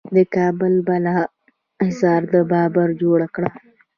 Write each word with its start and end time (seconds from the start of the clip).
د 0.15 0.17
کابل 0.35 0.73
بالا 0.87 1.17
حصار 1.85 2.21
د 2.33 2.35
بابر 2.51 2.87
جوړ 3.01 3.19
کړ 3.35 3.45